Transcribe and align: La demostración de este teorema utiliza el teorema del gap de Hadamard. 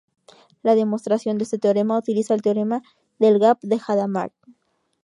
La 0.63 0.73
demostración 0.73 1.37
de 1.37 1.43
este 1.43 1.59
teorema 1.59 1.95
utiliza 1.95 2.33
el 2.33 2.41
teorema 2.41 2.81
del 3.19 3.37
gap 3.37 3.59
de 3.61 3.79
Hadamard. 3.87 4.31